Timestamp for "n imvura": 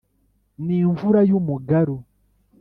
0.65-1.19